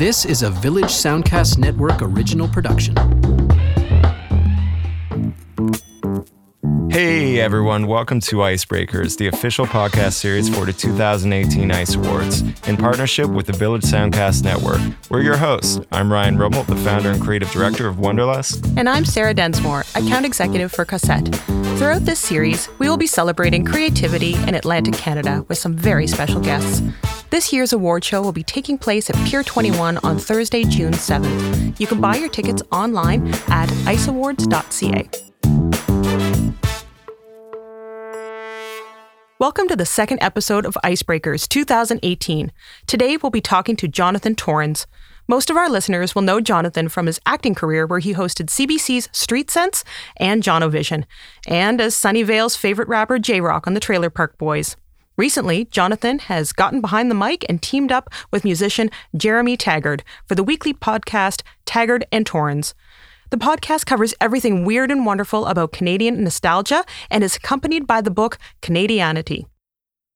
[0.00, 2.96] This is a Village Soundcast Network original production.
[6.90, 12.78] Hey everyone, welcome to Icebreakers, the official podcast series for the 2018 ICE Awards, in
[12.78, 14.80] partnership with the Village Soundcast Network.
[15.10, 15.80] We're your hosts.
[15.92, 18.74] I'm Ryan Rummel, the founder and creative director of Wonderlust.
[18.78, 21.28] And I'm Sarah Densmore, account executive for Cassette.
[21.76, 26.40] Throughout this series, we will be celebrating creativity in Atlantic Canada with some very special
[26.40, 26.80] guests.
[27.30, 31.78] This year's award show will be taking place at Pier 21 on Thursday, June 7th.
[31.78, 35.08] You can buy your tickets online at iceawards.ca.
[39.38, 42.50] Welcome to the second episode of Icebreakers 2018.
[42.88, 44.88] Today we'll be talking to Jonathan Torrens.
[45.28, 49.08] Most of our listeners will know Jonathan from his acting career where he hosted CBC's
[49.12, 49.84] Street Sense
[50.16, 51.04] and Jonovision,
[51.46, 54.74] and as Sunnyvale's favorite rapper J Rock on the Trailer Park Boys.
[55.20, 60.34] Recently, Jonathan has gotten behind the mic and teamed up with musician Jeremy Taggart for
[60.34, 62.72] the weekly podcast Taggart and Torrens.
[63.28, 68.10] The podcast covers everything weird and wonderful about Canadian nostalgia and is accompanied by the
[68.10, 69.46] book Canadianity.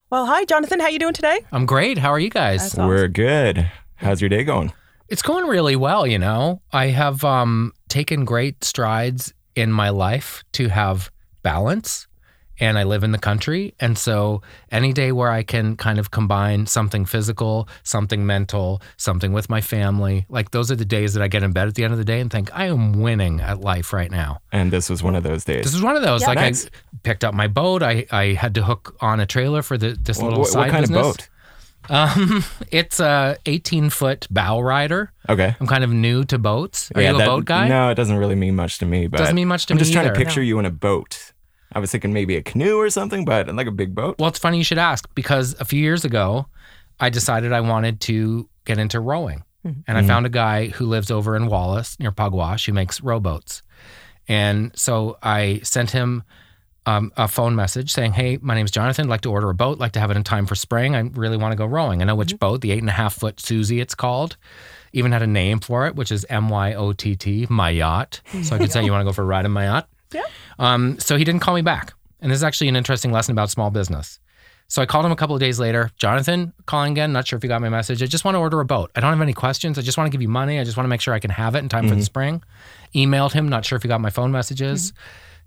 [0.09, 0.81] Well, hi, Jonathan.
[0.81, 1.41] How you doing today?
[1.53, 1.99] I'm great.
[1.99, 2.63] How are you guys?
[2.63, 2.89] Awesome.
[2.89, 3.71] We're good.
[3.97, 4.73] How's your day going?
[5.11, 6.63] It's going really well, you know.
[6.73, 11.11] I have um, taken great strides in my life to have
[11.43, 12.07] balance
[12.61, 13.75] and I live in the country.
[13.81, 19.33] And so any day where I can kind of combine something physical, something mental, something
[19.33, 21.85] with my family, like those are the days that I get in bed at the
[21.85, 24.41] end of the day and think, I am winning at life right now.
[24.53, 25.65] And this was one of those days.
[25.65, 26.21] This is one of those.
[26.23, 26.29] Yeah.
[26.29, 26.67] like Nice.
[26.67, 26.69] I
[27.03, 27.83] picked up my boat.
[27.83, 30.59] I, I had to hook on a trailer for the, this Wh- little what, side
[30.61, 31.07] what kind business.
[31.07, 31.29] of boat?
[31.91, 35.13] Um, it's a 18 foot bow rider.
[35.29, 35.55] Okay.
[35.61, 36.91] I'm kind of new to boats.
[36.95, 37.69] Are you a that- boat guy?
[37.69, 39.07] No, it doesn't really mean much to me.
[39.07, 40.15] But Doesn't mean much to I'm me just trying either.
[40.15, 41.33] to picture you in a boat.
[41.75, 44.17] I was thinking maybe a canoe or something, but like a big boat.
[44.19, 46.47] Well, it's funny you should ask because a few years ago,
[47.01, 49.43] I decided I wanted to get into rowing.
[49.87, 50.07] And I Mhm.
[50.07, 53.63] found a guy who lives over in Wallace near Pugwash who makes rowboats.
[54.29, 56.23] And so I sent him
[56.87, 59.07] um, a phone message saying, Hey, my name's Jonathan.
[59.07, 60.95] I'd like to order a boat, like to have it in time for spring.
[60.95, 62.03] I really want to go rowing.
[62.03, 64.37] I know which boat, the eight and a half foot Susie, it's called.
[64.93, 68.21] Even had a name for it, which is M Y O T T, my yacht.
[68.43, 69.89] So I could say, You want to go for a ride in my yacht?
[70.13, 70.21] Yeah.
[70.59, 71.93] Um, so he didn't call me back.
[72.21, 74.19] And this is actually an interesting lesson about small business.
[74.67, 75.91] So I called him a couple of days later.
[75.99, 77.13] Jonathan, calling again.
[77.13, 78.03] Not sure if you got my message.
[78.03, 78.91] I just want to order a boat.
[78.97, 79.79] I don't have any questions.
[79.79, 80.59] I just want to give you money.
[80.59, 82.43] I just want to make sure I can have it in time for the spring.
[82.95, 83.49] Emailed him.
[83.49, 84.95] Not sure if he got my phone messages.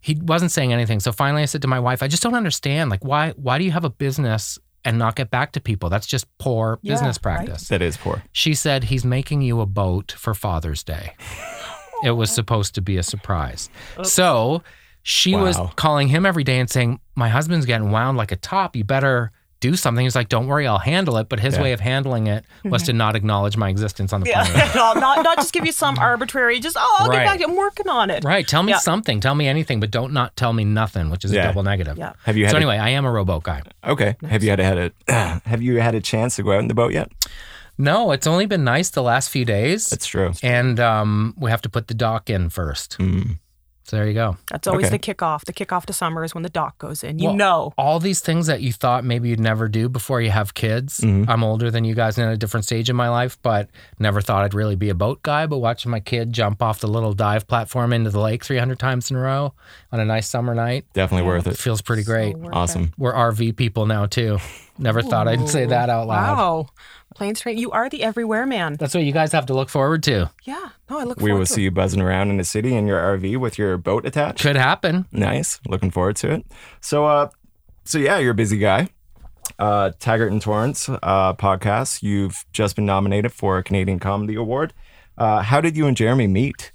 [0.02, 1.00] He wasn't saying anything.
[1.00, 2.92] So finally, I said to my wife, "I just don't understand.
[2.92, 3.32] Like, why?
[3.32, 5.90] Why do you have a business and not get back to people?
[5.90, 7.38] That's just poor Yeah, business right.
[7.38, 8.22] practice." That is poor.
[8.34, 11.16] She said he's making you a boat for Father's Day.
[12.04, 13.70] it was supposed to be a surprise.
[14.04, 14.62] So
[15.10, 18.76] she was calling him every day and saying, My husband's getting wound like a top.
[18.76, 19.32] You better
[19.62, 20.04] do something.
[20.06, 21.30] He's like, Don't worry, I'll handle it.
[21.30, 21.62] But his Yeah.
[21.64, 24.52] way of handling it was to not acknowledge my existence on the planet.
[24.56, 27.20] Yeah, no, not, not just give you some arbitrary, just, oh, I'll Right.
[27.20, 27.48] get back to you.
[27.48, 28.26] I'm working on it.
[28.26, 28.46] Right.
[28.46, 28.80] Tell me Yeah.
[28.80, 29.22] something.
[29.22, 31.44] Tell me anything, but don't not tell me nothing, which is Yeah.
[31.44, 31.98] a double negative.
[31.98, 32.12] Yeah.
[32.26, 33.62] Have you had So a- anyway, I am a rowboat guy.
[33.86, 34.16] Okay.
[34.30, 34.92] Have you had a, had a
[35.48, 37.10] have you had a chance to go out in the boat yet?
[37.78, 39.88] No, it's only been nice the last few days.
[39.90, 40.34] That's true.
[40.44, 42.98] and um, we have to put the dock in first.
[43.00, 43.38] Mm.
[43.88, 44.36] So there you go.
[44.52, 44.98] That's always Okay.
[44.98, 45.46] the kickoff.
[45.46, 47.20] The kickoff to summer is when the dock goes in.
[47.20, 47.74] You Well, know.
[47.78, 51.00] all these things that you thought maybe you'd never do before you have kids.
[51.00, 51.30] Mhm.
[51.30, 54.20] I'm older than you guys and in a different stage in my life, but never
[54.20, 55.46] thought I'd really be a boat guy.
[55.46, 59.10] But watching my kid jump off the little dive platform into the lake 300 times
[59.10, 59.54] in a row
[59.94, 61.58] on a nice summer night, Definitely worth it it.
[61.58, 62.34] feels pretty great.
[62.34, 62.92] So worth Awesome.
[62.98, 64.40] We're RV people now too.
[64.78, 66.38] Never thought I'd say that out loud.
[66.38, 66.68] Wow.
[67.18, 67.58] Planes, train.
[67.58, 68.76] You are the everywhere man.
[68.80, 70.30] That's what you guys have to look forward to.
[70.44, 70.70] Yeah.
[70.88, 71.24] No, I look forward to it.
[71.24, 71.66] We will see it.
[71.66, 74.42] you buzzing around in the city in your RV with your boat attached.
[74.42, 75.08] Could happen.
[75.12, 75.60] Nice.
[75.68, 76.46] Looking forward to it.
[76.80, 77.30] So, uh,
[77.86, 78.90] so yeah, you're a busy guy.
[79.58, 82.04] Uh, Taggart and Torrens uh, podcast.
[82.04, 84.76] You've just been nominated for a Canadian Comedy Award.
[85.18, 86.72] Uh, how did you and Jeremy meet?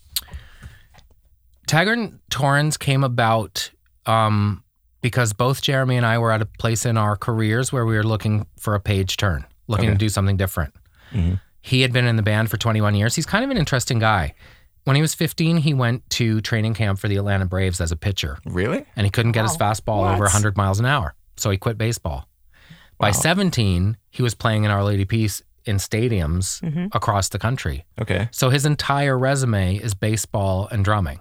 [1.68, 3.70] Taggart and Torrens came about
[4.06, 4.64] um,
[5.02, 8.02] because both Jeremy and I were at a place in our careers where we were
[8.02, 9.94] looking for a page turn, looking Okay.
[9.94, 10.74] to do something different.
[11.12, 11.40] Mhm.
[11.60, 13.14] He had been in the band for 21 years.
[13.14, 14.34] He's kind of an interesting guy.
[14.84, 17.96] When he was 15, he went to training camp for the Atlanta Braves as a
[17.96, 18.84] pitcher, Really?
[18.96, 20.14] and he couldn't get his fastball What?
[20.14, 21.14] over 100 miles an hour.
[21.36, 22.28] So he quit baseball.
[22.98, 26.88] By 17, he was playing in Our Lady Peace in stadiums Mhm.
[26.92, 27.84] across the country.
[28.00, 28.28] Okay.
[28.32, 31.20] So his entire resume is baseball and drumming.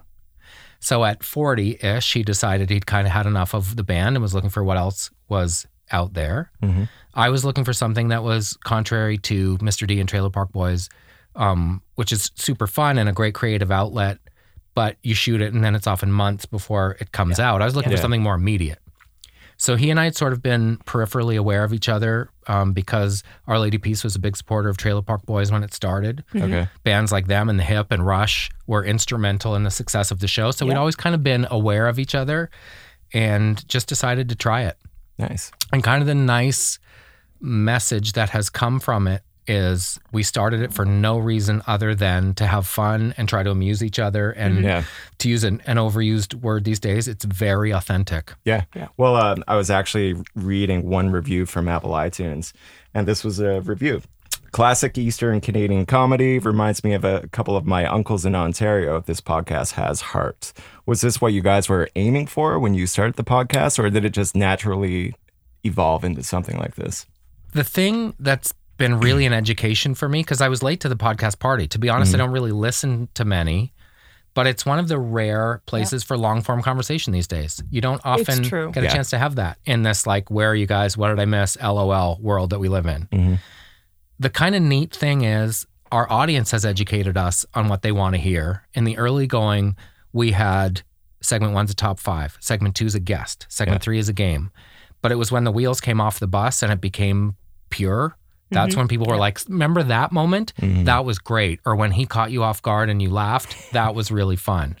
[0.80, 4.22] So at 40 ish, he decided he'd kind of had enough of the band and
[4.22, 6.50] was looking for what else was out there.
[6.62, 6.88] Mhm.
[7.14, 9.86] I was looking for something that was contrary to Mr.
[9.86, 10.88] D and Trailer Park Boys,
[11.36, 14.18] um, which is super fun and a great creative outlet,
[14.74, 17.60] but you shoot it and then it's often months before it comes out.
[17.62, 17.96] I was looking Yeah.
[17.98, 18.78] for something more immediate.
[19.58, 23.22] So he and I had sort of been peripherally aware of each other um, because
[23.46, 26.24] Our Lady Peace was a big supporter of Trailer Park Boys when it started.
[26.34, 26.66] Okay.
[26.82, 30.26] Bands like them and The Hip and Rush were instrumental in the success of the
[30.26, 30.50] show.
[30.50, 32.50] So we'd always kind of been aware of each other
[33.12, 34.76] and just decided to try it.
[35.18, 35.52] Nice.
[35.72, 36.78] And kind of the nice
[37.40, 42.32] message that has come from it is we started it for no reason other than
[42.34, 44.30] to have fun and try to amuse each other.
[44.30, 44.84] And Yeah.
[45.18, 48.32] to use an, an overused word these days, it's very authentic.
[48.44, 48.64] Yeah.
[48.74, 48.88] Yeah.
[48.96, 52.52] Well, uh, I was actually reading one review from Apple iTunes,
[52.94, 54.02] and this was a review.
[54.52, 58.96] Classic Eastern Canadian comedy reminds me of a couple of my uncles in Ontario.
[58.98, 60.52] If this podcast has heart.
[60.84, 64.04] Was this what you guys were aiming for when you started the podcast, or did
[64.04, 65.14] it just naturally
[65.64, 67.06] evolve into something like this?
[67.52, 70.96] The thing that's been really an education for me, because I was late to the
[70.96, 71.66] podcast party.
[71.68, 73.72] To be honest, I don't really listen to many,
[74.34, 77.62] but it's one of the rare places for long form conversation these days.
[77.70, 78.92] You don't often get a Yeah.
[78.92, 80.94] chance to have that in this, like, where are you guys?
[80.96, 81.56] What did I miss?
[81.58, 83.08] LOL world that we live in.
[83.12, 83.38] Mhm.
[84.22, 88.14] The kind of neat thing is our audience has educated us on what they want
[88.14, 88.62] to hear.
[88.72, 89.74] In the early going,
[90.12, 90.82] we had
[91.20, 93.84] segment one's a top five, segment two's a guest, segment Yeah.
[93.84, 94.52] three is a game.
[95.00, 97.34] But it was when the wheels came off the bus and it became
[97.70, 98.16] pure.
[98.52, 100.52] That's when people were like, remember that moment?
[100.60, 100.84] Mhm.
[100.84, 101.58] That was great.
[101.66, 104.76] Or when he caught you off guard and you laughed, that was really fun.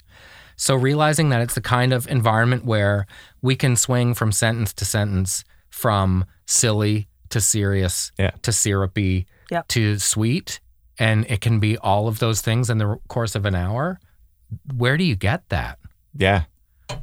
[0.54, 3.08] So realizing that it's the kind of environment where
[3.40, 8.30] we can swing from sentence to sentence, from silly to serious Yeah.
[8.42, 9.68] to syrupy Yep.
[9.68, 10.60] to sweet,
[10.98, 13.98] and it can be all of those things in the course of an hour.
[14.74, 15.78] Where do you get that?
[16.16, 16.44] Yeah.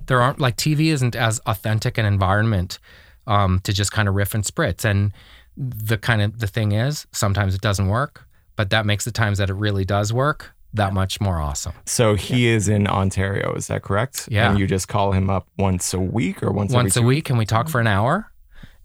[0.06, 2.78] there aren't like TV isn't as authentic an environment
[3.26, 4.86] um, to just kind of riff and spritz.
[4.86, 5.12] And
[5.58, 9.40] the kind of the thing is, sometimes it doesn't work, but that makes the times
[9.40, 11.74] that it really does work that much more awesome.
[11.88, 14.30] So he is in Ontario, is that correct?
[14.32, 14.52] Yeah.
[14.52, 17.08] And you just call him up once a week or once, Once a every two
[17.08, 18.32] week, and we talk for an hour,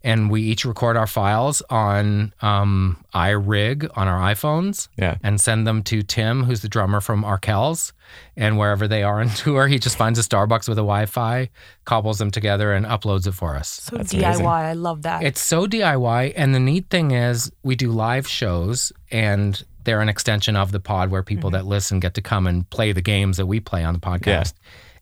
[0.05, 4.87] and we each record our files on um, iRig on our iPhones.
[4.97, 5.17] Yeah.
[5.23, 7.91] and send them to Tim, who's the drummer from Arkells.
[8.37, 11.49] And wherever they are on tour, he just finds a Starbucks with a Wi Fi,
[11.85, 13.67] cobbles them together, and uploads it for us.
[13.67, 14.45] So That's DIY, amazing.
[14.45, 15.23] I love that.
[15.23, 16.33] It's so DIY.
[16.35, 20.79] And the neat thing is, we do live shows, and they're an extension of the
[20.79, 23.83] pod where people that listen get to come and play the games that we play
[23.83, 24.53] on the podcast.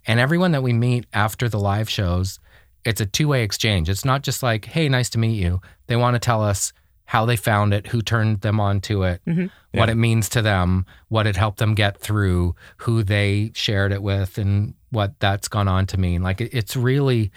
[0.07, 2.39] And everyone that we meet after the live shows,
[2.85, 3.89] it's a two way exchange.
[3.89, 5.61] It's not just like, hey, nice to meet you.
[5.87, 6.73] They want to tell us
[7.05, 9.47] how they found it, who turned them on to it, mm-hmm.
[9.77, 14.01] what it means to them, what it helped them get through, who they shared it
[14.01, 16.23] with, and what that's gone on to mean.
[16.23, 17.31] Like it- it's really,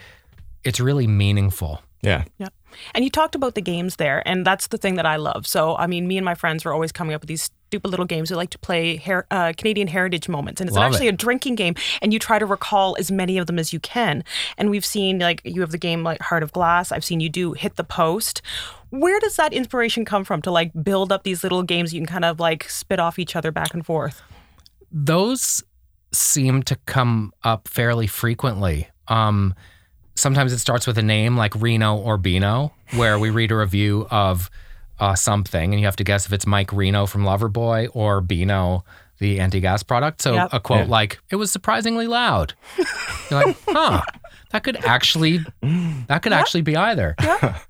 [0.65, 1.83] it's really meanful.
[2.03, 2.25] Yeah.
[2.39, 2.49] Yeah.
[2.95, 5.47] And you talked about the games there, and that's the thing that I love.
[5.47, 8.07] So, I mean, me and my friends were always coming up with these stupid little
[8.07, 8.31] games.
[8.31, 11.15] We like to play her- uh, Canadian heritage moments, and it's Love actually it.
[11.15, 14.23] a drinking game, and you try to recall as many of them as you can.
[14.57, 16.93] And we've seen like you have the game like Heart of Glass.
[16.93, 18.43] I've seen you do Hit the Post.
[18.91, 22.07] Where does that inspiration come from to like build up these little games you can
[22.07, 24.23] kind of like spit off each other back and forth?
[24.93, 25.63] those
[26.13, 28.89] seem to come up fairly frequently.
[29.09, 29.55] Um,
[30.17, 34.07] sometimes it starts with a name like Reno or Beano, where we read a review
[34.11, 34.51] of
[34.99, 38.85] uh, something and you have to guess if it's Mike Reno from Loverboy or Beano,
[39.19, 40.23] the anti gas product.
[40.23, 40.49] So Yep.
[40.53, 40.91] a quote Yeah.
[40.91, 42.55] like, it was surprisingly loud.
[43.31, 44.03] You're like, huh.
[44.53, 45.41] That could actually,
[46.09, 47.15] that could actually be either.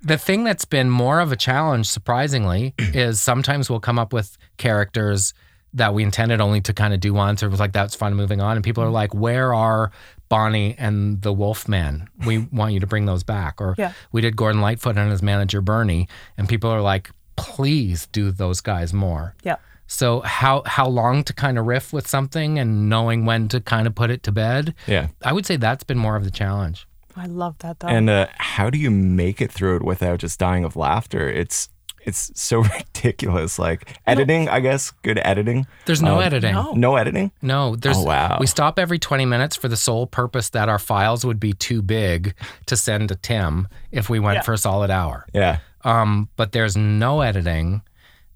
[0.02, 4.36] The thing that's been more of a challenge, surprisingly, is sometimes we'll come up with
[4.58, 5.32] characters
[5.76, 8.14] that we intended only to kind of do once, or it was like that's fun,
[8.14, 9.92] moving on, and people are like, "Where are
[10.28, 12.08] Bonnie and the Wolfman?
[12.26, 13.92] We want you to bring those back." Or Yeah.
[14.12, 18.60] we did Gordon Lightfoot and his manager Bernie, and people are like, "Please do those
[18.60, 19.56] guys more." Yeah.
[19.86, 23.86] So how how long to kind of riff with something and knowing when to kind
[23.86, 24.74] of put it to bed?
[24.86, 25.08] Yeah.
[25.22, 26.88] I would say that's been more of the challenge.
[27.16, 27.88] I love that though.
[27.88, 31.28] And uh, how do you make it through it without just dying of laughter?
[31.30, 31.68] It's
[32.06, 32.62] it's so
[32.94, 33.58] ridiculous.
[33.58, 34.90] Like editing, I guess.
[35.02, 35.66] Good editing.
[35.84, 36.54] There's no Um, editing.
[36.54, 36.72] no.
[36.72, 37.32] No editing.
[37.42, 37.98] No, there's.
[37.98, 38.38] Oh, wow.
[38.40, 41.82] We stop every 20 minutes for the sole purpose that our files would be too
[41.82, 42.34] big
[42.66, 44.42] to send to Tim if we went Yeah.
[44.42, 45.26] for a solid hour.
[45.34, 45.58] Yeah.
[45.84, 47.82] Um, but there's no editing.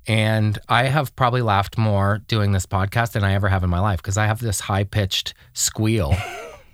[0.07, 3.81] And I have probably laughed more doing this podcast than I ever have in my
[3.81, 6.15] life because I have this high pitched squeal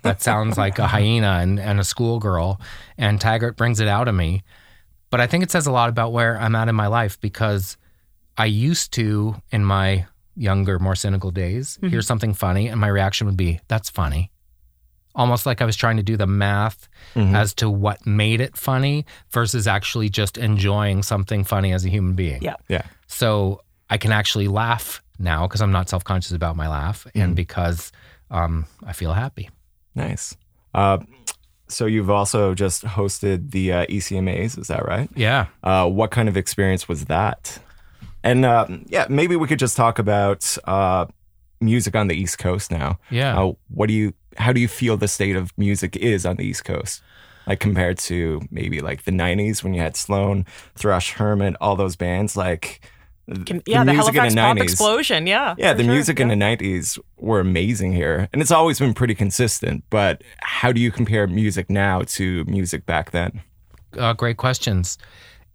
[0.01, 2.59] that sounds like a hyena and, and a schoolgirl.
[2.97, 4.43] And Taggart brings it out of me.
[5.09, 7.77] But I think it says a lot about where I'm at in my life because
[8.37, 13.25] I used to, in my younger, more cynical days, hear something funny and my reaction
[13.27, 14.31] would be, that's funny.
[15.15, 17.33] Almost like I was trying to do the math Mhm.
[17.33, 22.13] as to what made it funny versus actually just enjoying something funny as a human
[22.13, 22.41] being.
[22.43, 22.55] Yeah.
[22.67, 22.83] Yeah.
[23.07, 27.35] So I can actually laugh now because I'm not self conscious about my laugh and
[27.35, 27.91] because
[28.29, 29.49] um, I feel happy.
[29.95, 30.35] Nice.
[30.75, 30.99] Uh,
[31.69, 35.09] So you've also just hosted the uh, ECMAs, is that right?
[35.15, 35.47] Yeah.
[35.63, 37.59] Uh, what kind of experience was that?
[38.23, 41.05] And uh, yeah, maybe we could just talk about uh,
[41.61, 42.99] music on the East Coast now.
[43.09, 43.39] Yeah.
[43.39, 44.13] Uh, what do you?
[44.37, 47.01] How do you feel the state of music is on the East Coast,
[47.47, 50.45] like compared to maybe like the '90s when you had Sloan,
[50.75, 52.37] Thrush, Hermit, all those bands?
[52.37, 52.81] Like,
[53.45, 54.61] Can- yeah, the, music in Halifax the pop 90s.
[54.63, 55.27] explosion.
[55.27, 55.55] Yeah.
[55.57, 55.91] Yeah, the sure.
[55.91, 59.83] music in the '90s were amazing here, and it's always been pretty consistent.
[59.89, 63.41] But how do you compare music now to music back then?
[63.97, 64.97] uh, great questions.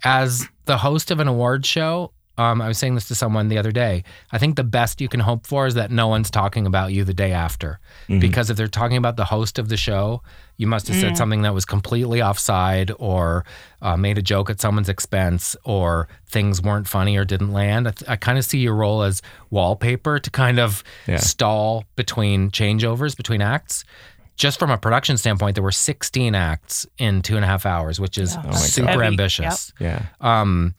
[0.04, 3.58] As the host of an award show, um, I was saying this to someone the
[3.58, 4.04] other day.
[4.32, 7.04] I think the best you can hope for is that no one's talking about you
[7.04, 7.78] the day after.
[8.08, 10.22] Because if they're talking about the host of the show,
[10.56, 13.44] you must have said something that was completely offside or
[13.80, 17.88] uh, made a joke at someone's expense or things weren't funny or didn't land.
[17.88, 21.18] I, th- I kind of see your role as wallpaper to kind of Yeah.
[21.18, 23.84] stall between changeovers, between acts
[24.36, 28.00] just from a production standpoint, there were 16 acts in two and a half hours,
[28.00, 29.04] which is Yeah, that's super heavy.
[29.04, 29.72] ambitious.
[29.78, 30.74] Yeah, Um,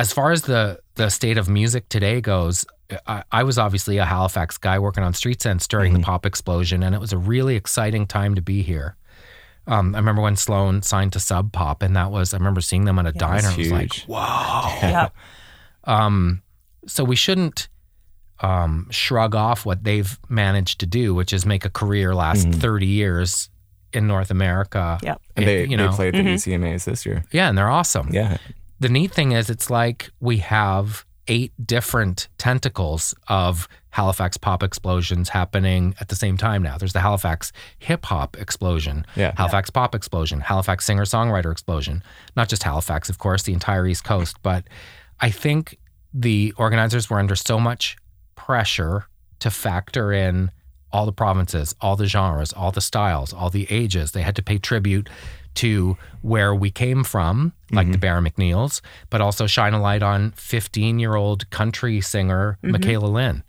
[0.00, 2.64] as far as the the state of music today goes,
[3.06, 6.82] I, I was obviously a Halifax guy working on Street Sense during the pop explosion,
[6.82, 8.96] and it was a really exciting time to be here.
[9.66, 12.84] Um, I remember when Sloan signed to Sub Pop, and that was I remember seeing
[12.86, 13.42] them at a diner.
[13.42, 14.06] that's It was like, huge.
[14.06, 14.18] whoa.
[14.82, 15.08] Yeah.
[15.84, 16.42] Um,
[16.86, 17.68] so we shouldn't
[18.40, 22.86] um, shrug off what they've managed to do, which is make a career last 30
[22.86, 23.48] years
[23.92, 24.98] in North America.
[25.02, 25.14] Yeah.
[25.36, 26.34] and It- they you know, they played the Mhm.
[26.34, 27.24] ECMAs this year.
[27.32, 28.08] yeah, and they're awesome.
[28.12, 28.36] Yeah,
[28.80, 35.28] The neat thing is, it's like we have eight different tentacles of Halifax pop explosions
[35.28, 36.78] happening at the same time now.
[36.78, 39.32] There's the Halifax hip hop explosion, Yeah.
[39.36, 42.02] Halifax pop explosion, Halifax singer songwriter explosion.
[42.36, 44.36] Not just Halifax, of course, the entire East Coast.
[44.42, 44.64] But
[45.20, 45.78] I think
[46.12, 47.96] the organizers were under so much
[48.34, 49.04] pressure
[49.40, 50.50] to factor in
[50.92, 54.12] all the provinces, all the genres, all the styles, all the ages.
[54.12, 55.08] They had to pay tribute
[55.56, 58.80] to where we came from, like the Barra MacNeils,
[59.10, 63.42] but also shine a light on 15 year old country singer Michaela Lynn.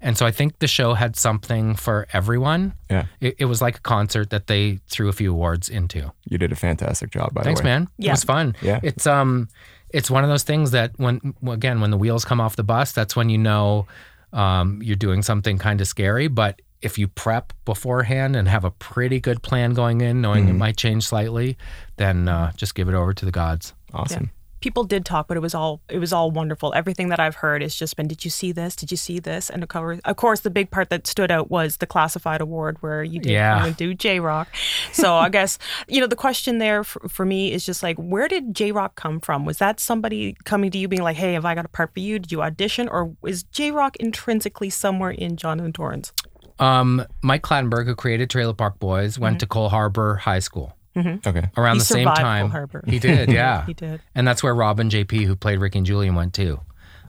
[0.00, 2.74] And so I think the show had something for everyone.
[2.90, 3.06] Yeah.
[3.20, 6.12] It, it was like a concert that they threw a few awards into.
[6.28, 7.32] you did a fantastic job.
[7.32, 7.88] By Thanks, the way, Thanks, man.
[7.98, 8.10] Yeah.
[8.10, 8.56] It was fun.
[8.60, 8.80] Yeah.
[8.82, 9.48] It's um
[9.90, 12.92] it's one of those things that when again, when the wheels come off the bus,
[12.92, 13.86] that's when you know
[14.32, 16.28] um, you're doing something kind of scary.
[16.28, 20.52] But if you prep beforehand and have a pretty good plan going in, knowing it
[20.54, 21.56] might change slightly,
[21.96, 23.72] then uh, just give it over to the gods.
[23.94, 24.30] Awesome.
[24.60, 26.72] People did talk, but it was all it was all wonderful.
[26.74, 28.74] Everything that I've heard has just been, did you see this?
[28.74, 29.48] Did you see this?
[29.48, 32.78] And of course, of course, the big part that stood out was the classified award
[32.80, 33.58] where you did Yeah.
[33.58, 34.48] come and do J Rock.
[34.92, 38.28] So I guess you know the question there for, for me is just like, where
[38.28, 39.44] did J Rock come from?
[39.44, 42.00] Was that somebody coming to you being like, hey, have I got a part for
[42.00, 42.18] you?
[42.18, 46.12] Did you audition, or is J Rock intrinsically somewhere in Jonathan Torrens?
[46.58, 51.50] Um, Mike Clattenburg, who created Trailer Park Boys, went to Cole Harbor High School Okay.
[51.58, 52.44] around He the same time.
[52.46, 52.82] Cole Harbor.
[52.86, 53.66] He did, yeah.
[53.66, 54.00] He did.
[54.14, 56.60] And that's where Robb and JP, who played Ricky and Julian, went too.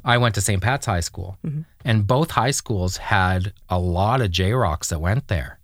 [0.04, 0.62] I went to St.
[0.62, 1.38] Pat's High School,
[1.86, 5.60] and both high schools had a lot of J Rocks that went there.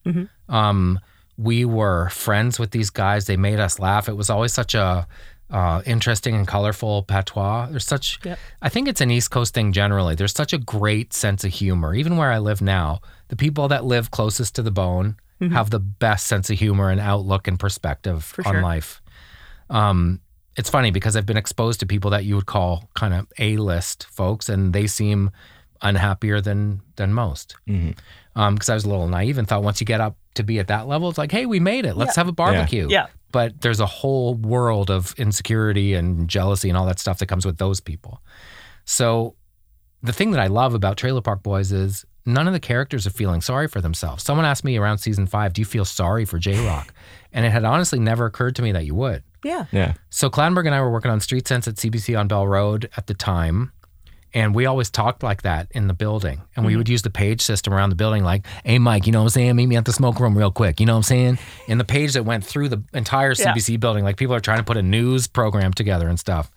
[0.49, 0.99] Um,
[1.37, 3.25] we were friends with these guys.
[3.25, 4.07] They made us laugh.
[4.09, 5.07] It was always such a
[5.53, 7.67] uh, interesting and colorful patois.
[7.69, 8.39] There's such, Yep.
[8.61, 10.15] I think it's an East Coast thing generally.
[10.15, 11.93] There's such a great sense of humor.
[11.93, 15.15] Even where I live now, the people that live closest to the bone
[15.51, 18.61] have the best sense of humor and outlook and perspective on sure.
[18.61, 19.01] life.
[19.69, 20.21] Um,
[20.55, 24.05] it's funny because I've been exposed to people that you would call kind of A-list
[24.05, 25.31] folks, and they seem
[25.81, 27.57] unhappier than than most.
[27.67, 27.97] Mhm.
[28.35, 30.59] Um, because I was a little naive and thought once you get up to be
[30.59, 31.95] at that level, it's like, hey, we made it.
[31.95, 32.87] Let's have a barbecue.
[32.89, 33.07] Yeah.
[33.31, 37.45] But there's a whole world of insecurity and jealousy and all that stuff that comes
[37.45, 38.21] with those people.
[38.85, 39.35] So
[40.01, 43.11] the thing that I love about Trailer Park Boys is none of the characters are
[43.11, 44.23] feeling sorry for themselves.
[44.23, 46.93] Someone asked me around season five, do you feel sorry for J Rock?
[47.35, 49.23] And it had honestly never occurred to me that you would.
[49.43, 49.65] Yeah.
[49.71, 49.95] Yeah.
[50.11, 53.07] So Clattenburg and I were working on Street Sense at CBC on Bell Road at
[53.07, 53.71] the time.
[54.35, 56.41] And we always talked like that in the building.
[56.55, 59.19] And we would use the page system around the building, like, hey, Mike, you know
[59.19, 59.55] what I'm saying?
[59.55, 60.79] Meet me at the smoke room real quick.
[60.79, 61.37] You know what I'm saying?
[61.67, 63.53] And the page that went through the entire Yeah.
[63.53, 66.49] CBC building, like people are trying to put a news program together and stuff.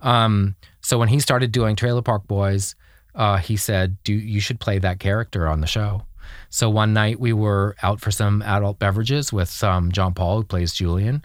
[0.00, 2.74] Um, so when he started doing Trailer Park Boys,
[3.14, 6.02] uh, he said, "Do you should play that character on the show?"
[6.50, 10.44] So one night we were out for some adult beverages with um, John Paul, who
[10.44, 11.24] plays Julian,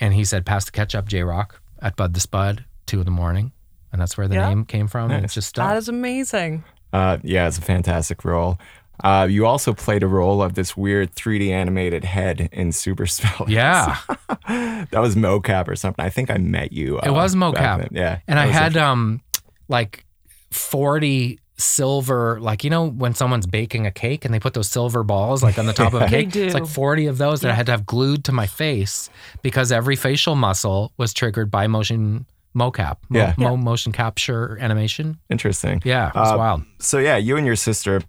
[0.00, 3.10] and he said, "Pass the ketchup, J Rock at Bud the Spud, two in the
[3.10, 3.52] morning,"
[3.94, 4.48] and that's where the Yeah.
[4.50, 5.10] name came from.
[5.10, 5.68] And it's just stuck.
[5.70, 6.64] That is amazing.
[6.92, 8.58] Uh, yeah, it's a fantastic role.
[9.02, 13.46] Uh, you also played a role of this weird 3D animated head in Super Spell.
[13.48, 13.96] yeah,
[14.48, 16.04] that was mocap or something.
[16.04, 16.98] I think I met you.
[16.98, 17.88] it uh, was mocap.
[17.92, 19.20] Yeah, and I was had um
[19.68, 20.04] like
[20.50, 25.02] forty silver, like you know when someone's baking a cake and they put those silver
[25.02, 26.30] balls like on the top of a They cake.
[26.32, 26.44] do.
[26.44, 29.10] It's like forty of those that I had to have glued to my face
[29.42, 33.34] because every facial muscle was triggered by motion mocap, mo- Yeah.
[33.38, 35.18] mo- motion capture animation.
[35.30, 35.82] Interesting.
[35.84, 36.62] Yeah, it was Uh, wild.
[36.78, 38.00] So yeah, you and your sister,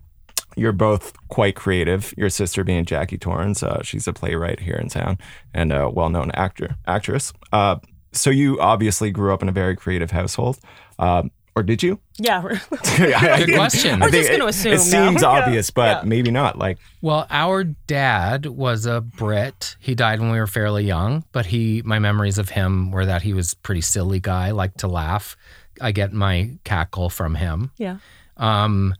[0.56, 2.14] you're both quite creative.
[2.18, 5.18] Your sister being Jackie Torrens, uh, she's a playwright here in town
[5.54, 7.34] and a well-known actor, actress.
[7.52, 7.78] Uh,
[8.14, 10.58] so you obviously grew up in a very creative household,
[11.00, 12.00] um, or did you?
[12.17, 12.41] Yeah.
[12.43, 12.59] we're-
[12.97, 14.00] Good question.
[14.01, 14.81] We're just gonna assume It now.
[14.83, 15.27] seems Yeah.
[15.27, 16.07] obvious, but Yeah.
[16.09, 16.57] maybe not.
[16.57, 19.75] Like, Well, our dad was a Brit.
[19.79, 23.21] He died when we were fairly young, but he my memories of him were that
[23.21, 25.38] he was a pretty silly guy, liked to laugh.
[25.81, 27.71] I get my cackle from him.
[27.77, 27.97] yeah.
[28.38, 28.93] Um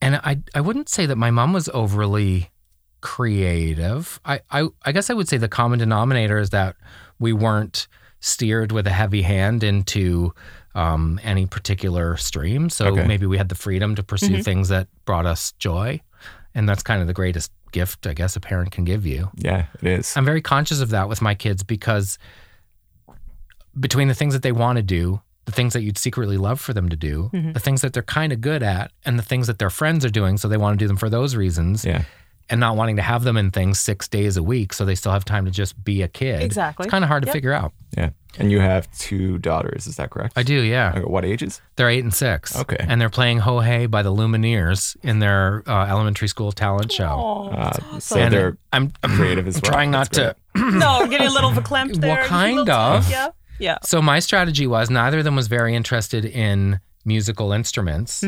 [0.00, 2.50] and I I wouldn't say that my mom was overly
[3.00, 4.20] creative.
[4.24, 6.76] I, I I guess I would say the common denominator is that
[7.18, 7.86] we weren't
[8.20, 10.32] steered with a heavy hand into
[10.74, 12.70] um, any particular stream.
[12.70, 13.06] So Okay.
[13.06, 16.00] maybe we had the freedom to pursue things that brought us joy.
[16.54, 19.30] And that's kind of the greatest gift, I guess, a parent can give you.
[19.36, 20.16] yeah, it is.
[20.16, 22.18] I'm very conscious of that with my kids because
[23.78, 26.72] between the things that they want to do, the things that you'd secretly love for
[26.74, 29.58] them to do, the things that they're kind of good at, and the things that
[29.58, 32.02] their friends are doing, so they want to do them for those reasons, Yeah.
[32.50, 35.12] And not wanting to have them in things six days a week, so they still
[35.12, 36.42] have time to just be a kid.
[36.42, 36.84] Exactly.
[36.84, 37.72] It's kind of hard to figure out.
[37.96, 38.10] Yeah.
[38.38, 40.34] And you have two daughters, is that correct?
[40.36, 41.00] I do, yeah.
[41.00, 41.60] What ages?
[41.76, 42.56] They're eight and six.
[42.56, 42.76] Okay.
[42.78, 47.08] And they're playing Ho Hey by the Lumineers in their uh, elementary school talent show.
[47.18, 48.18] Oh, Uh, that's so awesome.
[48.20, 49.72] And they're I'm, I'm creative as I'm well.
[49.72, 50.36] trying not to.
[50.54, 52.16] no, getting a little verklempt Well, there.
[52.16, 52.66] just a kind of.
[52.66, 53.28] tight, Yeah.
[53.60, 53.78] Yeah.
[53.82, 58.22] So my strategy was neither of them was very interested in musical instruments.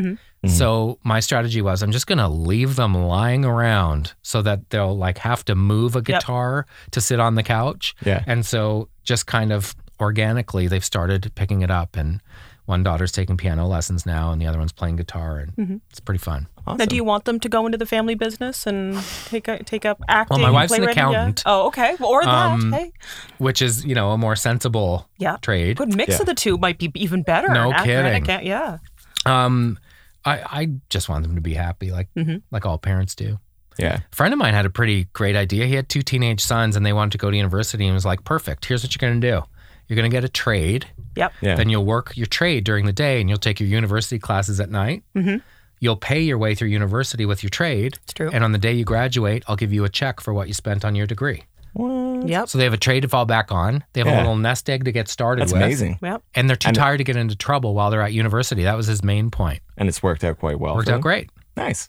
[0.45, 0.51] Mhm.
[0.51, 4.97] So my strategy was I'm just going to leave them lying around so that they'll
[4.97, 7.95] like have to move a guitar to sit on the couch.
[8.05, 8.25] Yeah.
[8.27, 12.23] And so just kind of organically they've started picking it up and
[12.65, 16.19] one daughter's taking piano lessons now and the other one's playing guitar and it's pretty
[16.21, 16.47] fun.
[16.67, 16.79] Awesome.
[16.79, 19.85] Now, do you want them to go into the family business and take a, take
[19.85, 20.37] up acting?
[20.39, 21.03] Well, my wife's an playwriting?
[21.03, 21.11] Yeah.
[21.11, 21.43] accountant.
[21.47, 21.97] Oh, okay.
[21.99, 22.29] Well, or that.
[22.31, 22.93] Um, hey,
[23.39, 25.37] Which is, you know, a more sensible yeah.
[25.43, 25.79] trade.
[25.79, 26.21] Good mix Yeah.
[26.21, 27.49] of the two might be even better.
[27.49, 28.25] No An actor and a kidding.
[28.25, 28.79] ca- Yeah.
[29.27, 29.79] Um
[30.25, 32.43] I, I just want them to be happy like Mhm.
[32.51, 33.39] like all parents do.
[33.79, 34.01] Yeah.
[34.13, 35.67] A friend of mine had a pretty great idea.
[35.67, 38.25] He had two teenage sons and they wanted to go to university and was like,
[38.25, 38.67] perfect.
[38.67, 39.43] Here's what you're going to do.
[39.89, 40.87] You're going to get a trade.
[41.17, 41.33] Yep.
[41.41, 41.55] Yeah.
[41.57, 44.71] Then you'll work your trade during the day and you'll take your university classes at
[44.71, 45.03] night.
[45.17, 45.41] Mhm.
[45.81, 47.99] You'll pay your way through university with your trade.
[48.05, 48.29] It's true.
[48.31, 50.85] And on the day you graduate, I'll give you a check for what you spent
[50.85, 51.45] on your degree.
[51.77, 52.49] Yep.
[52.49, 53.85] So they have a trade to fall back on.
[53.93, 54.19] They have Yeah.
[54.19, 55.63] a little nest egg to get started That's with.
[55.63, 55.99] amazing.
[56.03, 56.23] Yep.
[56.35, 58.65] And they're too And- tired to get into trouble while they're at university.
[58.65, 59.61] That was his main point.
[59.77, 60.75] And it's worked out quite well.
[60.75, 61.31] Worked out great.
[61.57, 61.89] Nice.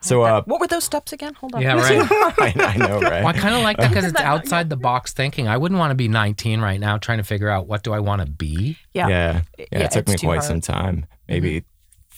[0.00, 1.34] So, uh, What were those steps again?
[1.34, 1.60] Hold on.
[1.62, 2.06] Yeah, right.
[2.10, 3.24] I, I know, right?
[3.24, 5.48] Well, I kind of like that because it's outside the box thinking.
[5.48, 7.98] I wouldn't want to be 19 right now trying to figure out what do I
[7.98, 8.76] want to be.
[8.94, 9.08] Yeah.
[9.08, 9.40] Yeah.
[9.58, 9.64] Yeah.
[9.72, 10.44] Yeah, it took it's me quite hard.
[10.44, 11.06] some time.
[11.28, 11.64] Maybe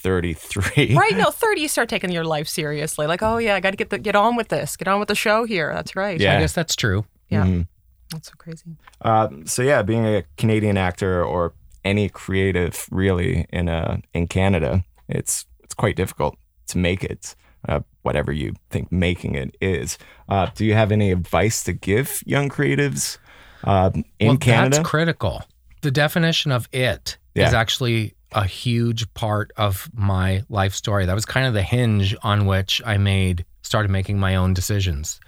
[0.00, 0.94] 33.
[0.96, 1.16] Right.
[1.16, 3.06] No, 30, you start taking your life seriously.
[3.06, 4.76] Like, oh, yeah, I got to get the, get on with this.
[4.76, 5.72] Get on with the show here.
[5.74, 6.20] That's right.
[6.20, 6.36] Yeah.
[6.36, 7.04] I guess that's true.
[7.28, 7.44] Yeah.
[7.44, 7.66] Mhm.
[8.10, 8.64] That's so crazy.
[9.02, 14.84] Uh, so yeah, being a Canadian actor or any creative really in uh, in Canada,
[15.08, 16.36] it's it's quite difficult
[16.68, 17.36] to make it.
[17.68, 19.98] Uh, whatever you think making it is.
[20.30, 23.18] Uh, do you have any advice to give young creatives
[23.64, 24.76] uh, in well, Canada?
[24.78, 25.42] that's critical.
[25.82, 27.60] The definition of it is Yeah.
[27.60, 31.06] actually a huge part of my life story.
[31.06, 35.20] That was kind of the hinge on which I made started making my own decisions.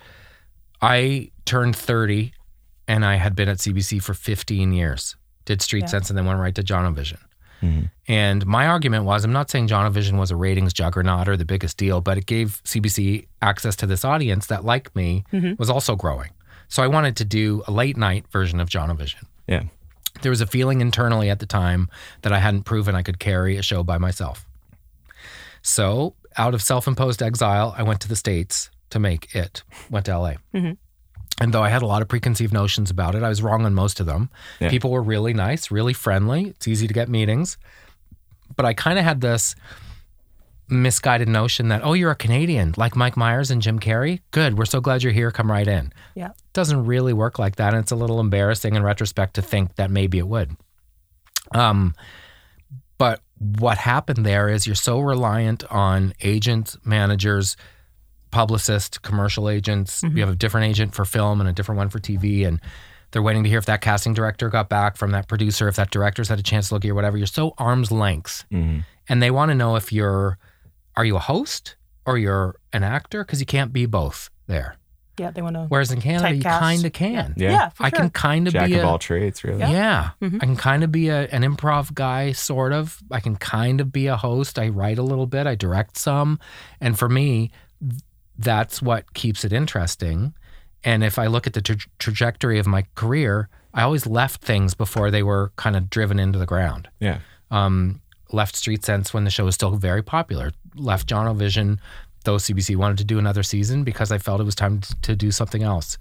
[0.81, 2.33] I turned 30
[2.89, 5.17] and I had been at CBC for 15 years.
[5.45, 5.87] Did Street Yeah.
[5.87, 7.19] Sense and then went right to Jonovision.
[7.63, 7.91] Mhm.
[8.09, 11.77] And my argument was I'm not saying Jonovision was a ratings juggernaut or the biggest
[11.77, 15.59] deal, but it gave CBC access to this audience that, like me, Mhm.
[15.59, 16.31] was also growing.
[16.69, 19.25] So I wanted to do a late night version of Jonovision.
[19.47, 19.65] Yeah.
[20.23, 21.89] There was a feeling internally at the time
[22.23, 24.47] that I hadn't proven I could carry a show by myself.
[25.63, 30.07] So, out of self imposed exile, I went to the States to make it, went
[30.07, 30.35] to LA.
[30.55, 30.77] Mhm.
[31.41, 33.75] And though I had a lot of preconceived notions about it, I was wrong on
[33.75, 34.31] most of them.
[34.61, 34.69] Yeah.
[34.71, 36.49] People were really nice, really friendly.
[36.49, 37.57] It's easy to get meetings.
[38.55, 39.55] But I kind of had this
[40.73, 44.21] misguided notion that, oh, you're a Canadian, like Mike Myers and Jim Carrey.
[44.31, 44.57] Good.
[44.59, 45.31] We're so glad you're here.
[45.31, 45.93] Come right in.
[46.15, 46.31] Yeah.
[46.53, 47.73] doesn't really work like that.
[47.75, 50.57] And it's a little embarrassing in retrospect to think that maybe it would.
[51.55, 51.95] Um,
[52.99, 57.57] but what happened there is you're so reliant on agents, managers,
[58.31, 60.03] publicists, commercial agents.
[60.03, 62.47] You have a different agent for film and a different one for TV.
[62.47, 62.61] And
[63.11, 65.91] they're waiting to hear if that casting director got back from that producer, if that
[65.91, 67.19] director's had a chance to look at you or whatever.
[67.19, 68.45] You're so arm's length.
[68.51, 68.85] Mhm.
[69.09, 70.39] And they want to know if you're,
[70.97, 71.77] are you a host
[72.07, 73.25] or you're an actor?
[73.25, 74.77] Because you can't be both there.
[75.19, 75.67] Yeah, they want to.
[75.69, 77.35] Whereas in Canada, you kind of can.
[77.37, 77.51] Yeah.
[77.51, 77.99] Yeah, for I sure.
[77.99, 79.61] can kind of be Jack of a, all trades, really.
[79.61, 80.11] Yeah.
[80.23, 80.37] Mm-hmm.
[80.37, 82.99] I can kind of be a, an improv guy, sort of.
[83.11, 84.59] I can kind of be a host.
[84.59, 86.39] I write a little bit, I direct some.
[86.81, 87.51] And for me,
[88.39, 90.33] that's what keeps it interesting.
[90.83, 94.75] And if I look at the tra- trajectory of my career, I always left things
[94.75, 96.89] before they were kind of driven into the ground.
[97.01, 97.19] Yeah.
[97.51, 98.01] Um,
[98.33, 100.53] left Street Sense when the show was still very popular.
[100.75, 101.79] Left Jonovision,
[102.25, 105.31] though CBC wanted to do another season because I felt it was time to do
[105.31, 105.99] something else.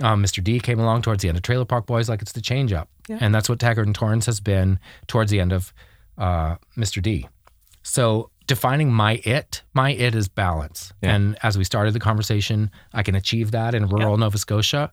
[0.00, 0.42] Um, Mr.
[0.42, 2.88] D came along towards the end of Trailer Park Boys, like it's the change up.
[3.20, 5.72] And that's what Taggart and Torrens has been towards the end of
[6.16, 7.02] uh, Mr.
[7.02, 7.28] D.
[7.82, 10.92] So defining my it, my it is balance.
[11.02, 11.14] Yeah.
[11.14, 14.92] And as we started the conversation, I can achieve that in rural Nova Scotia.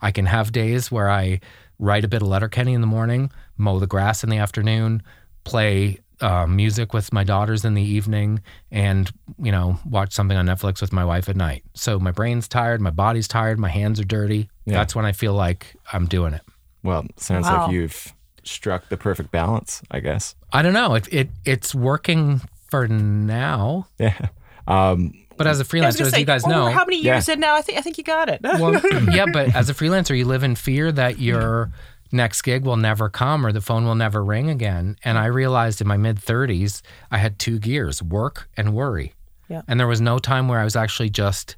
[0.00, 1.40] I can have days where I
[1.78, 5.02] write a bit of Letterkenny in the morning, mow the grass in the afternoon,
[5.44, 9.10] play uh, music with my daughters in the evening, and
[9.42, 11.62] you know watch something on Netflix with my wife at night.
[11.74, 14.48] So my brain's tired, my body's tired, my hands are dirty.
[14.64, 14.74] Yeah.
[14.78, 16.42] That's when I feel like I'm doing it.
[16.82, 17.64] Well, sounds Wow.
[17.66, 18.12] like you've
[18.44, 20.34] struck the perfect balance, I guess.
[20.52, 20.94] I don't know.
[20.94, 24.28] It, it it's working for now, Yeah.
[24.66, 27.14] Um, but as a freelancer, gonna as say, you guys know, how many Yeah.
[27.14, 27.54] years in now?
[27.54, 28.40] I think I think you got it.
[28.42, 28.74] well,
[29.14, 31.70] yeah, but as a freelancer, you live in fear that your
[32.12, 34.96] next gig will never come or the phone will never ring again.
[35.04, 39.14] And I realized in my mid 30s, I had two gears work and worry.
[39.48, 39.62] Yeah.
[39.68, 41.56] And there was no time where I was actually just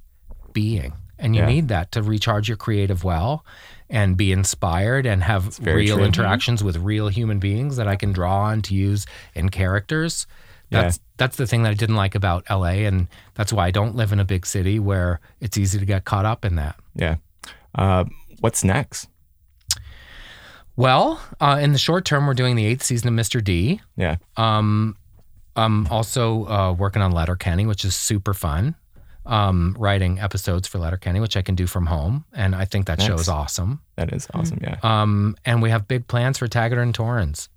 [0.52, 0.92] being.
[1.18, 1.48] And you Yeah.
[1.48, 3.44] need that to recharge your creative well
[3.90, 6.04] and be inspired and have real true.
[6.04, 10.26] interactions with real human beings that I can draw on to use in characters.
[10.70, 10.82] Yeah.
[10.82, 13.96] That's that's the thing that I didn't like about LA and that's why I don't
[13.96, 16.76] live in a big city where it's easy to get caught up in that.
[16.94, 17.16] yeah.
[17.74, 18.04] Uh,
[18.40, 19.08] what's next?
[20.80, 23.44] Well, uh, in the short term, we're doing the eighth season of Mr.
[23.44, 23.82] D.
[23.96, 24.16] Yeah.
[24.38, 24.96] Um,
[25.54, 28.74] I'm also uh, working on Letterkenny, which is super fun.
[29.26, 33.02] Um, writing episodes for Letterkenny, which I can do from home, and I think that
[33.02, 33.82] show is awesome.
[33.96, 34.58] That is awesome.
[34.62, 34.78] Yeah.
[34.82, 37.50] Um, and we have big plans for Taggart and Torrens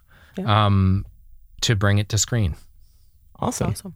[0.45, 1.05] um,
[1.61, 2.55] to bring it to screen.
[3.39, 3.69] Awesome.
[3.71, 3.95] awesome.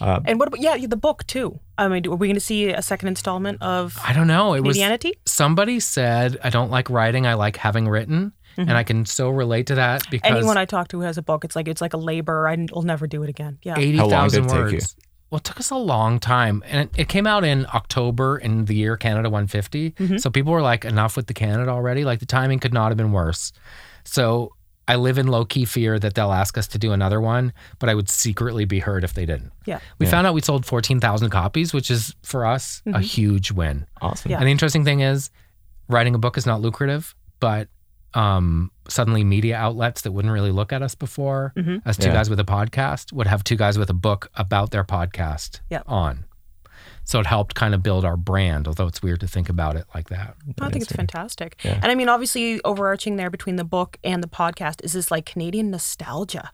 [0.00, 1.60] Uh, And what about yeah, the book too?
[1.76, 4.54] I mean, are we going to see a second installment of I don't know.
[4.54, 4.78] It was
[5.26, 7.26] somebody said I don't like writing.
[7.26, 10.88] I like having written, and I can so relate to that because Anyone I talk
[10.88, 12.48] to who has a book, it's like it's like a labor.
[12.48, 13.58] I will never do it again.
[13.62, 13.78] Yeah.
[13.78, 14.96] eighty thousand How long did thousand it take words.
[14.98, 15.04] you?
[15.30, 18.64] Well, it took us a long time, and it, it came out in October in
[18.64, 19.90] the year Canada 150.
[19.90, 20.16] Mm-hmm.
[20.18, 22.96] So people were like, "Enough with the Canada already!" Like the timing could not have
[22.96, 23.52] been worse.
[24.04, 24.52] So
[24.86, 27.90] I live in low key fear that they'll ask us to do another one, but
[27.90, 29.52] I would secretly be hurt if they didn't.
[29.66, 29.80] Yeah.
[29.98, 30.12] We Yeah.
[30.12, 33.86] found out we sold fourteen thousand copies, which is for us a huge win.
[34.00, 34.30] awesome.
[34.30, 34.38] Yeah.
[34.38, 35.30] And the interesting thing is,
[35.88, 37.68] writing a book is not lucrative, but
[38.18, 41.82] um, suddenly media outlets that wouldn't really look at us before Mhm.
[41.84, 42.14] as two Yeah.
[42.14, 45.82] guys with a podcast would have two guys with a book about their podcast Yeah.
[45.86, 46.24] on.
[47.08, 49.86] So it helped kind of build our brand, although it's weird to think about it
[49.94, 50.36] like that.
[50.60, 51.58] I think it's fantastic.
[51.64, 51.80] Yeah.
[51.82, 55.24] And I mean, obviously, overarching there between the book and the podcast is this like
[55.26, 56.50] Canadian nostalgia.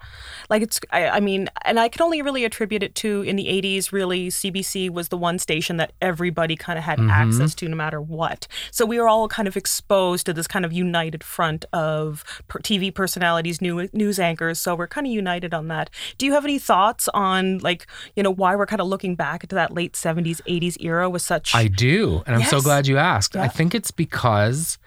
[0.48, 3.46] Like, it's, I, I mean, and I can only really attribute it to in the
[3.46, 7.10] 80s, really, CBC was the one station that everybody kind of had Mm-hmm.
[7.10, 8.46] access to no matter what.
[8.70, 12.60] So we were all kind of exposed to this kind of united front of per-
[12.60, 14.60] TV personalities, new, news anchors.
[14.60, 15.90] So we're kind of united on that.
[16.18, 19.42] Do you have any thoughts on, like, you know, why we're kind of looking back
[19.42, 21.54] into that late 70s, 80s era with such.
[21.54, 22.22] I do.
[22.26, 23.36] And I'm so glad you asked.
[23.36, 24.78] I think it's because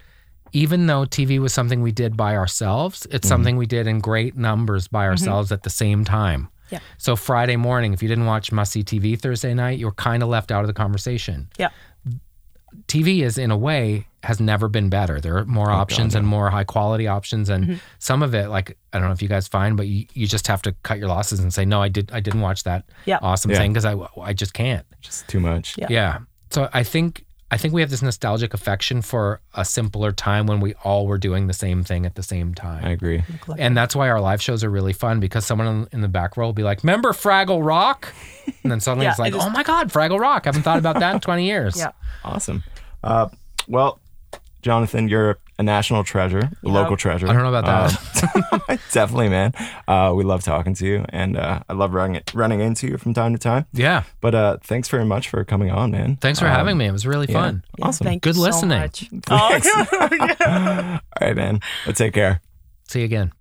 [0.54, 3.28] even though TV was something we did by ourselves, it's mm-hmm.
[3.28, 5.12] something we did in great numbers by mm-hmm.
[5.12, 6.50] ourselves at the same time.
[6.70, 6.80] Yeah.
[6.98, 10.22] So Friday morning, if you didn't watch Must See TV Thursday night, you were kind
[10.22, 11.50] of left out of the conversation.
[11.58, 11.70] yeah.
[12.88, 15.20] TV is in a way has never been better.
[15.22, 19.00] There are more options and more high quality options, and some of it, like I
[19.00, 21.40] don't know if you guys find, but you, you just have to cut your losses
[21.40, 23.20] and say, no, I did I didn't watch that Yeah.
[23.22, 23.58] awesome Yeah.
[23.60, 24.86] thing because I I just can't.
[25.02, 25.78] Just too much.
[25.78, 25.88] Yeah.
[25.90, 26.18] Yeah.
[26.52, 30.60] So I think I think we have this nostalgic affection for a simpler time when
[30.60, 32.84] we all were doing the same thing at the same time.
[32.84, 33.24] I agree.
[33.58, 36.36] and that's why our live shows are really fun because someone in- in the back
[36.36, 38.14] row will be like, "Remember Fraggle Rock?"
[38.64, 40.42] And then suddenly Yeah, it's like, it is- "Oh my god, Fraggle Rock!
[40.46, 41.92] I haven't thought about that in 20 years." Yeah.
[42.26, 42.64] Awesome.
[43.02, 43.30] Uh,
[43.70, 44.02] well,
[44.68, 46.72] Jonathan, you're a national treasure, a Yeah.
[46.74, 47.26] local treasure.
[47.28, 48.64] I don't know about that.
[48.68, 48.80] that.
[48.92, 49.54] Definitely, man.
[49.88, 53.14] Uh, we love talking to you, and uh, I love running running into you from
[53.14, 53.66] time to time.
[53.72, 54.04] yeah.
[54.20, 56.18] But uh, thanks very much for coming on, man.
[56.18, 56.86] Thanks for Um, having me.
[56.86, 57.34] It was really yeah.
[57.42, 57.64] fun.
[57.82, 58.06] Awesome.
[58.06, 58.80] Thank Good you so listening.
[58.80, 59.10] much.
[59.26, 59.68] Thanks.
[59.72, 61.00] Oh, yeah.
[61.22, 61.62] All right, man.
[61.86, 62.42] Well, take care.
[62.90, 63.32] See you again.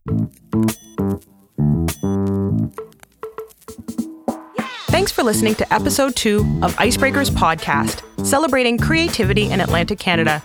[4.88, 10.42] Thanks for listening to episode two of Icebreakers Podcast, celebrating creativity in Atlantic Canada.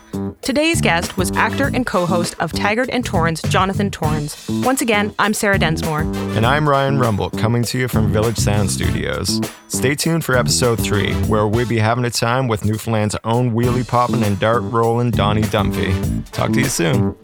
[0.52, 4.36] To Today's guest was actor and co host of Taggart and Torrens, Jonathan Torrens.
[4.50, 6.02] Once again, I'm Sarah Densmore.
[6.36, 9.40] And I'm Ryan Rummel, coming to you from Village Sound Studios.
[9.70, 13.88] Stay tuned for episode three, where we'll be having a time with Newfoundland's own wheelie
[13.88, 15.94] popping and dart rolling Donnie Dumphy.
[16.34, 17.16] Talk to you soon.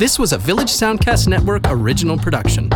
[0.00, 2.70] This was a Village Soundcast Network original production.